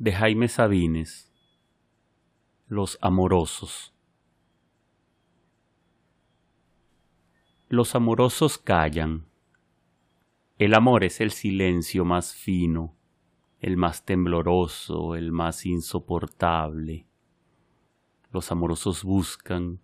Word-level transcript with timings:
de 0.00 0.12
Jaime 0.12 0.48
Sabines 0.48 1.30
Los 2.68 2.96
amorosos 3.02 3.92
Los 7.68 7.94
amorosos 7.94 8.56
callan. 8.56 9.26
El 10.56 10.72
amor 10.72 11.04
es 11.04 11.20
el 11.20 11.32
silencio 11.32 12.06
más 12.06 12.34
fino, 12.34 12.94
el 13.60 13.76
más 13.76 14.06
tembloroso, 14.06 15.16
el 15.16 15.32
más 15.32 15.66
insoportable. 15.66 17.06
Los 18.32 18.50
amorosos 18.52 19.04
buscan, 19.04 19.80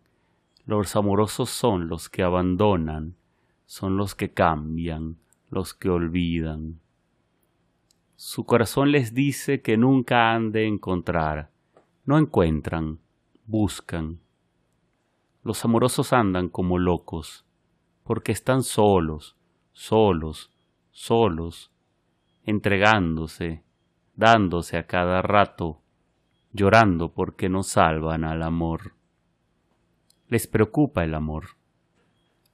los 0.64 0.96
amorosos 0.96 1.50
son 1.50 1.88
los 1.88 2.08
que 2.08 2.22
abandonan, 2.22 3.16
son 3.66 3.98
los 3.98 4.14
que 4.14 4.32
cambian, 4.32 5.18
los 5.50 5.74
que 5.74 5.90
olvidan. 5.90 6.80
Su 8.18 8.46
corazón 8.46 8.92
les 8.92 9.12
dice 9.12 9.60
que 9.60 9.76
nunca 9.76 10.32
han 10.32 10.50
de 10.50 10.66
encontrar. 10.66 11.50
No 12.06 12.16
encuentran, 12.16 12.98
buscan. 13.44 14.20
Los 15.42 15.62
amorosos 15.66 16.14
andan 16.14 16.48
como 16.48 16.78
locos, 16.78 17.44
porque 18.04 18.32
están 18.32 18.62
solos, 18.62 19.36
solos, 19.74 20.50
solos, 20.92 21.70
entregándose, 22.44 23.62
dándose 24.14 24.78
a 24.78 24.86
cada 24.86 25.20
rato, 25.20 25.82
llorando 26.54 27.12
porque 27.12 27.50
no 27.50 27.62
salvan 27.62 28.24
al 28.24 28.42
amor. 28.42 28.94
Les 30.28 30.46
preocupa 30.46 31.04
el 31.04 31.14
amor. 31.14 31.48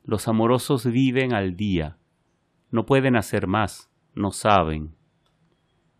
Los 0.03 0.27
amorosos 0.27 0.87
viven 0.87 1.33
al 1.33 1.57
día, 1.57 1.99
no 2.73 2.85
pueden 2.85 3.15
hacer 3.15 3.47
más, 3.47 3.93
no 4.17 4.33
saben 4.33 4.97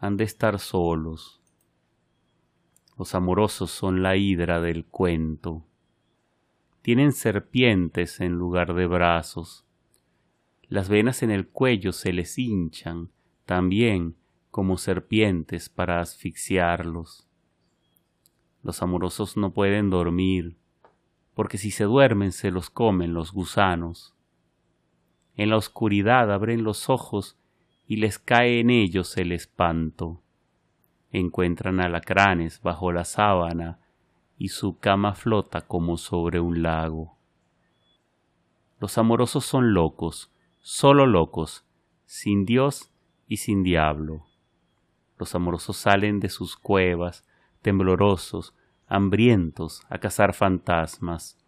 han 0.00 0.16
de 0.16 0.24
estar 0.24 0.58
solos. 0.58 1.40
Los 2.98 3.14
amorosos 3.14 3.70
son 3.70 4.02
la 4.02 4.16
hidra 4.16 4.60
del 4.60 4.86
cuento. 4.86 5.66
Tienen 6.82 7.12
serpientes 7.12 8.20
en 8.20 8.32
lugar 8.32 8.74
de 8.74 8.86
brazos. 8.86 9.66
Las 10.68 10.88
venas 10.88 11.22
en 11.22 11.30
el 11.30 11.48
cuello 11.48 11.92
se 11.92 12.14
les 12.14 12.38
hinchan 12.38 13.10
también 13.44 14.16
como 14.50 14.78
serpientes 14.78 15.68
para 15.68 16.00
asfixiarlos. 16.00 17.28
Los 18.62 18.82
amorosos 18.82 19.36
no 19.36 19.52
pueden 19.52 19.90
dormir, 19.90 20.56
porque 21.34 21.58
si 21.58 21.70
se 21.70 21.84
duermen 21.84 22.32
se 22.32 22.50
los 22.50 22.70
comen 22.70 23.12
los 23.12 23.32
gusanos. 23.32 24.14
En 25.36 25.50
la 25.50 25.56
oscuridad 25.56 26.32
abren 26.32 26.64
los 26.64 26.88
ojos 26.88 27.39
y 27.90 27.96
les 27.96 28.20
cae 28.20 28.60
en 28.60 28.70
ellos 28.70 29.16
el 29.16 29.32
espanto. 29.32 30.22
Encuentran 31.10 31.80
alacranes 31.80 32.62
bajo 32.62 32.92
la 32.92 33.04
sábana 33.04 33.80
y 34.38 34.50
su 34.50 34.78
cama 34.78 35.16
flota 35.16 35.62
como 35.62 35.96
sobre 35.96 36.38
un 36.38 36.62
lago. 36.62 37.16
Los 38.78 38.96
amorosos 38.96 39.44
son 39.44 39.74
locos, 39.74 40.30
solo 40.60 41.04
locos, 41.04 41.64
sin 42.06 42.46
Dios 42.46 42.92
y 43.26 43.38
sin 43.38 43.64
diablo. 43.64 44.24
Los 45.18 45.34
amorosos 45.34 45.76
salen 45.76 46.20
de 46.20 46.28
sus 46.28 46.56
cuevas, 46.56 47.26
temblorosos, 47.60 48.54
hambrientos, 48.86 49.82
a 49.88 49.98
cazar 49.98 50.32
fantasmas. 50.32 51.44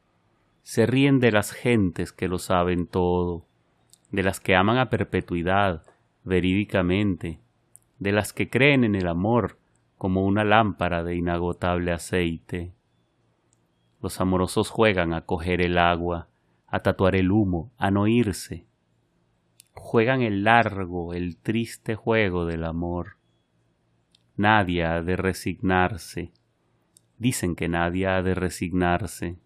Se 0.65 0.87
ríen 0.87 1.21
de 1.21 1.31
las 1.31 1.53
gentes 1.53 2.11
que 2.11 2.27
lo 2.27 2.41
saben 2.41 2.89
todo, 2.89 3.47
de 4.11 4.25
las 4.25 4.41
que 4.41 4.57
aman 4.57 4.79
a 4.79 4.91
perpetuidad, 4.91 5.85
verídicamente, 6.25 7.41
de 7.99 8.13
las 8.13 8.33
que 8.33 8.51
creen 8.51 8.85
en 8.85 8.95
el 8.95 9.09
amor 9.09 9.59
como 9.97 10.25
una 10.25 10.45
lámpara 10.45 11.05
de 11.05 11.15
inagotable 11.15 11.93
aceite. 11.93 12.73
Los 14.01 14.21
amorosos 14.21 14.69
juegan 14.69 15.13
a 15.13 15.25
coger 15.27 15.61
el 15.61 15.79
agua, 15.79 16.29
a 16.67 16.81
tatuar 16.81 17.15
el 17.15 17.31
humo, 17.31 17.71
a 17.79 17.91
no 17.91 18.09
irse. 18.09 18.67
Juegan 19.75 20.23
el 20.23 20.43
largo, 20.43 21.15
el 21.15 21.37
triste 21.37 21.95
juego 21.95 22.47
del 22.47 22.65
amor. 22.65 23.19
Nadie 24.37 24.85
ha 24.85 25.03
de 25.03 25.17
resignarse. 25.17 26.33
Dicen 27.19 27.55
que 27.55 27.69
nadie 27.69 28.09
ha 28.09 28.23
de 28.23 28.35
resignarse. 28.35 29.39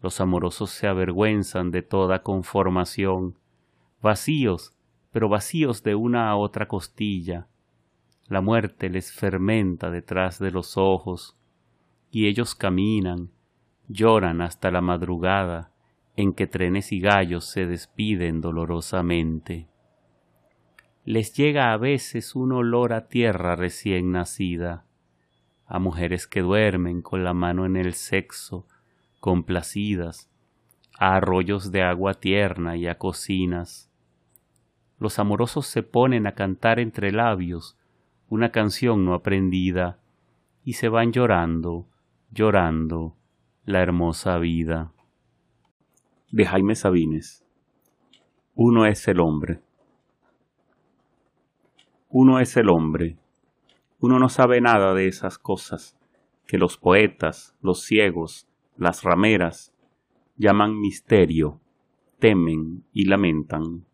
Los 0.00 0.20
amorosos 0.20 0.70
se 0.70 0.86
avergüenzan 0.86 1.72
de 1.72 1.82
toda 1.82 2.22
conformación, 2.22 3.36
vacíos 4.00 4.75
pero 5.16 5.30
vacíos 5.30 5.82
de 5.82 5.94
una 5.94 6.28
a 6.28 6.36
otra 6.36 6.68
costilla. 6.68 7.46
La 8.26 8.42
muerte 8.42 8.90
les 8.90 9.10
fermenta 9.10 9.90
detrás 9.90 10.38
de 10.38 10.50
los 10.50 10.76
ojos, 10.76 11.38
y 12.10 12.26
ellos 12.26 12.54
caminan, 12.54 13.30
lloran 13.88 14.42
hasta 14.42 14.70
la 14.70 14.82
madrugada 14.82 15.72
en 16.16 16.34
que 16.34 16.46
trenes 16.46 16.92
y 16.92 17.00
gallos 17.00 17.46
se 17.46 17.64
despiden 17.64 18.42
dolorosamente. 18.42 19.68
Les 21.06 21.32
llega 21.32 21.72
a 21.72 21.78
veces 21.78 22.36
un 22.36 22.52
olor 22.52 22.92
a 22.92 23.08
tierra 23.08 23.56
recién 23.56 24.12
nacida, 24.12 24.84
a 25.64 25.78
mujeres 25.78 26.26
que 26.26 26.42
duermen 26.42 27.00
con 27.00 27.24
la 27.24 27.32
mano 27.32 27.64
en 27.64 27.78
el 27.78 27.94
sexo, 27.94 28.66
complacidas, 29.20 30.30
a 30.98 31.16
arroyos 31.16 31.72
de 31.72 31.84
agua 31.84 32.12
tierna 32.12 32.76
y 32.76 32.86
a 32.86 32.98
cocinas, 32.98 33.90
los 34.98 35.18
amorosos 35.18 35.66
se 35.66 35.82
ponen 35.82 36.26
a 36.26 36.32
cantar 36.32 36.78
entre 36.78 37.12
labios 37.12 37.78
una 38.28 38.50
canción 38.50 39.04
no 39.04 39.14
aprendida 39.14 40.00
y 40.64 40.74
se 40.74 40.88
van 40.88 41.12
llorando, 41.12 41.86
llorando 42.30 43.14
la 43.64 43.82
hermosa 43.82 44.38
vida. 44.38 44.92
De 46.30 46.44
Jaime 46.44 46.74
Sabines. 46.74 47.44
Uno 48.54 48.86
es 48.86 49.06
el 49.06 49.20
hombre. 49.20 49.60
Uno 52.08 52.40
es 52.40 52.56
el 52.56 52.68
hombre. 52.68 53.16
Uno 54.00 54.18
no 54.18 54.28
sabe 54.28 54.60
nada 54.60 54.94
de 54.94 55.06
esas 55.06 55.38
cosas 55.38 55.96
que 56.46 56.58
los 56.58 56.78
poetas, 56.78 57.56
los 57.60 57.82
ciegos, 57.82 58.48
las 58.76 59.02
rameras 59.02 59.72
llaman 60.36 60.78
misterio, 60.78 61.60
temen 62.18 62.84
y 62.92 63.06
lamentan. 63.06 63.84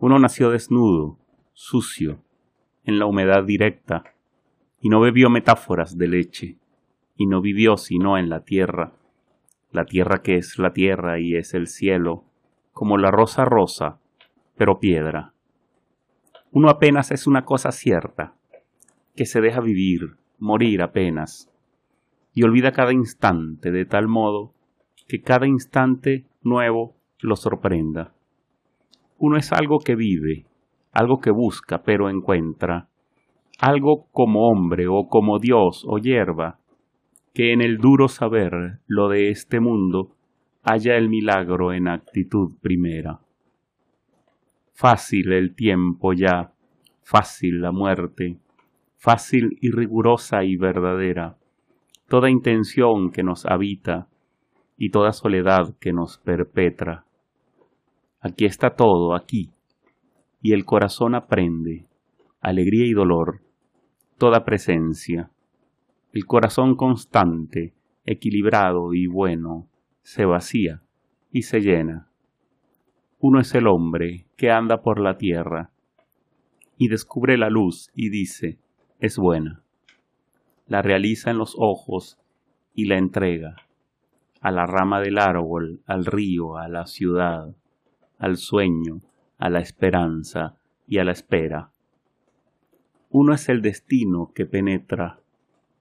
Uno 0.00 0.20
nació 0.20 0.50
desnudo, 0.50 1.18
sucio, 1.54 2.22
en 2.84 3.00
la 3.00 3.06
humedad 3.06 3.42
directa, 3.42 4.04
y 4.80 4.90
no 4.90 5.00
bebió 5.00 5.28
metáforas 5.28 5.98
de 5.98 6.06
leche, 6.06 6.56
y 7.16 7.26
no 7.26 7.40
vivió 7.40 7.76
sino 7.76 8.16
en 8.16 8.28
la 8.28 8.44
tierra, 8.44 8.92
la 9.72 9.84
tierra 9.86 10.22
que 10.22 10.36
es 10.36 10.56
la 10.58 10.72
tierra 10.72 11.18
y 11.18 11.34
es 11.34 11.52
el 11.52 11.66
cielo, 11.66 12.22
como 12.72 12.96
la 12.96 13.10
rosa 13.10 13.44
rosa, 13.44 13.98
pero 14.56 14.78
piedra. 14.78 15.34
Uno 16.52 16.70
apenas 16.70 17.10
es 17.10 17.26
una 17.26 17.44
cosa 17.44 17.72
cierta, 17.72 18.34
que 19.16 19.26
se 19.26 19.40
deja 19.40 19.60
vivir, 19.60 20.16
morir 20.38 20.80
apenas, 20.80 21.50
y 22.34 22.44
olvida 22.44 22.70
cada 22.70 22.92
instante 22.92 23.72
de 23.72 23.84
tal 23.84 24.06
modo 24.06 24.54
que 25.08 25.22
cada 25.22 25.48
instante 25.48 26.24
nuevo 26.42 26.94
lo 27.18 27.34
sorprenda. 27.34 28.14
Uno 29.18 29.36
es 29.36 29.52
algo 29.52 29.80
que 29.80 29.96
vive, 29.96 30.46
algo 30.92 31.20
que 31.20 31.30
busca 31.30 31.82
pero 31.82 32.08
encuentra, 32.08 32.88
algo 33.58 34.06
como 34.12 34.48
hombre 34.48 34.86
o 34.88 35.08
como 35.08 35.38
Dios 35.38 35.84
o 35.86 35.98
hierba, 35.98 36.60
que 37.34 37.52
en 37.52 37.60
el 37.60 37.78
duro 37.78 38.08
saber 38.08 38.78
lo 38.86 39.08
de 39.08 39.30
este 39.30 39.60
mundo 39.60 40.14
haya 40.62 40.96
el 40.96 41.08
milagro 41.08 41.72
en 41.72 41.88
actitud 41.88 42.52
primera. 42.60 43.20
Fácil 44.72 45.32
el 45.32 45.54
tiempo 45.54 46.12
ya, 46.12 46.52
fácil 47.02 47.60
la 47.60 47.72
muerte, 47.72 48.38
fácil 48.96 49.58
y 49.60 49.72
rigurosa 49.72 50.44
y 50.44 50.56
verdadera, 50.56 51.36
toda 52.08 52.30
intención 52.30 53.10
que 53.10 53.24
nos 53.24 53.46
habita 53.46 54.06
y 54.76 54.90
toda 54.90 55.12
soledad 55.12 55.74
que 55.80 55.92
nos 55.92 56.18
perpetra. 56.18 57.07
Aquí 58.20 58.44
está 58.44 58.70
todo, 58.70 59.14
aquí. 59.14 59.50
Y 60.40 60.52
el 60.52 60.64
corazón 60.64 61.14
aprende, 61.14 61.86
alegría 62.40 62.86
y 62.86 62.92
dolor, 62.92 63.42
toda 64.18 64.44
presencia, 64.44 65.30
El 66.12 66.24
corazón 66.24 66.74
constante, 66.74 67.74
equilibrado 68.06 68.94
y 68.94 69.06
bueno, 69.06 69.68
se 70.02 70.24
vacía 70.24 70.80
y 71.30 71.42
se 71.42 71.60
llena. 71.60 72.08
Uno 73.20 73.40
es 73.40 73.54
el 73.54 73.66
hombre 73.66 74.26
que 74.36 74.50
anda 74.50 74.80
por 74.80 75.00
la 75.00 75.18
tierra 75.18 75.70
y 76.78 76.88
descubre 76.88 77.36
la 77.36 77.50
luz 77.50 77.90
y 77.94 78.08
dice, 78.08 78.58
es 79.00 79.18
buena. 79.18 79.62
La 80.66 80.80
realiza 80.80 81.30
en 81.30 81.38
los 81.38 81.54
ojos 81.58 82.18
y 82.74 82.86
la 82.86 82.96
entrega 82.96 83.56
a 84.40 84.50
la 84.50 84.66
rama 84.66 85.00
del 85.00 85.18
árbol, 85.18 85.82
al 85.86 86.06
río, 86.06 86.56
a 86.56 86.68
la 86.68 86.86
ciudad, 86.86 87.54
al 88.18 88.36
sueño, 88.36 89.00
a 89.38 89.48
la 89.50 89.60
esperanza 89.60 90.56
y 90.86 90.98
a 90.98 91.04
la 91.04 91.12
espera. 91.12 91.70
Uno 93.10 93.34
es 93.34 93.48
el 93.48 93.62
destino 93.62 94.32
que 94.34 94.44
penetra 94.44 95.20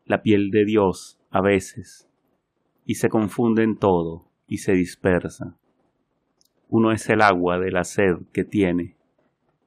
la 0.05 0.21
piel 0.21 0.49
de 0.51 0.63
Dios 0.63 1.19
a 1.29 1.41
veces 1.41 2.07
y 2.85 2.95
se 2.95 3.09
confunde 3.09 3.63
en 3.63 3.77
todo 3.77 4.25
y 4.47 4.59
se 4.59 4.73
dispersa. 4.73 5.57
Uno 6.69 6.91
es 6.91 7.09
el 7.09 7.21
agua 7.21 7.59
de 7.59 7.71
la 7.71 7.83
sed 7.83 8.15
que 8.31 8.43
tiene, 8.43 8.95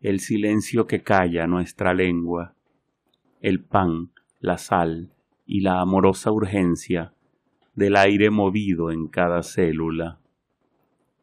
el 0.00 0.20
silencio 0.20 0.86
que 0.86 1.02
calla 1.02 1.46
nuestra 1.46 1.92
lengua, 1.92 2.54
el 3.40 3.62
pan, 3.62 4.10
la 4.38 4.56
sal 4.56 5.12
y 5.46 5.60
la 5.60 5.80
amorosa 5.80 6.32
urgencia 6.32 7.12
del 7.74 7.96
aire 7.96 8.30
movido 8.30 8.90
en 8.90 9.08
cada 9.08 9.42
célula. 9.42 10.18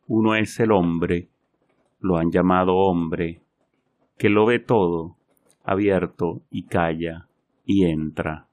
Uno 0.08 0.36
es 0.36 0.60
el 0.60 0.72
hombre, 0.72 1.30
lo 2.00 2.18
han 2.18 2.32
llamado 2.32 2.76
hombre, 2.76 3.42
que 4.18 4.30
lo 4.30 4.46
ve 4.46 4.60
todo, 4.60 5.18
abierto 5.64 6.42
y 6.50 6.64
calla 6.64 7.28
y 7.66 7.86
entra. 7.86 8.48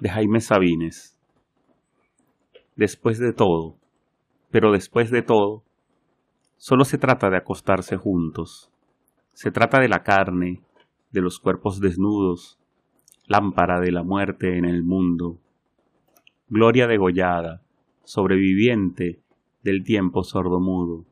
De 0.00 0.08
Jaime 0.08 0.40
Sabines. 0.40 1.18
Después 2.76 3.18
de 3.18 3.32
todo, 3.32 3.76
pero 4.50 4.72
después 4.72 5.10
de 5.10 5.22
todo, 5.22 5.62
solo 6.56 6.84
se 6.84 6.98
trata 6.98 7.30
de 7.30 7.36
acostarse 7.36 7.96
juntos. 7.96 8.70
Se 9.34 9.50
trata 9.50 9.80
de 9.80 9.88
la 9.88 10.02
carne, 10.02 10.62
de 11.10 11.20
los 11.20 11.38
cuerpos 11.38 11.80
desnudos, 11.80 12.58
lámpara 13.26 13.80
de 13.80 13.92
la 13.92 14.02
muerte 14.02 14.58
en 14.58 14.64
el 14.64 14.82
mundo, 14.82 15.38
gloria 16.48 16.86
degollada, 16.86 17.62
sobreviviente 18.04 19.20
del 19.62 19.84
tiempo 19.84 20.22
sordomudo, 20.22 21.06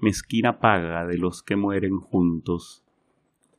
mezquina 0.00 0.58
paga 0.58 1.06
de 1.06 1.18
los 1.18 1.42
que 1.42 1.56
mueren 1.56 1.98
juntos. 1.98 2.84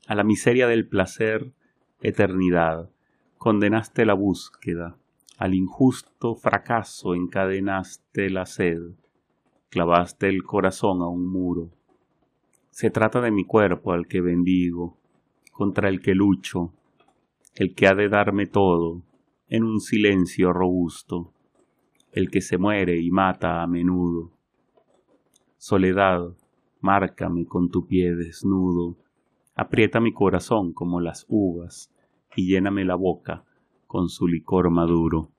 A 0.08 0.16
la 0.16 0.24
miseria 0.24 0.68
del 0.68 0.88
placer, 0.88 1.54
eternidad, 2.02 2.90
condenaste 3.38 4.06
la 4.06 4.14
búsqueda, 4.14 4.98
al 5.38 5.56
injusto 5.56 6.36
fracaso 6.36 7.16
encadenaste 7.16 8.30
la 8.30 8.46
sed, 8.46 8.82
clavaste 9.70 10.30
el 10.30 10.44
corazón 10.44 11.02
a 11.02 11.08
un 11.08 11.28
muro. 11.28 11.72
Se 12.70 12.90
trata 12.90 13.22
de 13.22 13.32
mi 13.32 13.46
cuerpo 13.46 13.92
al 13.92 14.08
que 14.08 14.22
bendigo, 14.22 14.98
contra 15.52 15.90
el 15.90 16.02
que 16.02 16.14
lucho, 16.14 16.74
el 17.56 17.76
que 17.76 17.88
ha 17.88 17.96
de 17.96 18.10
darme 18.10 18.48
todo, 18.48 19.02
en 19.48 19.64
un 19.64 19.80
silencio 19.80 20.54
robusto, 20.54 21.34
el 22.12 22.30
que 22.30 22.42
se 22.42 22.58
muere 22.58 23.00
y 23.00 23.12
mata 23.12 23.62
a 23.62 23.68
menudo. 23.68 24.32
Soledad, 25.64 26.36
márcame 26.80 27.46
con 27.46 27.70
tu 27.70 27.86
pie 27.86 28.16
desnudo, 28.16 28.98
aprieta 29.54 30.00
mi 30.00 30.12
corazón 30.12 30.74
como 30.74 31.00
las 31.00 31.28
uvas 31.30 31.92
y 32.36 32.48
lléname 32.48 32.84
la 32.84 32.96
boca 32.96 33.44
con 33.86 34.10
su 34.10 34.28
licor 34.28 34.72
maduro. 34.72 35.30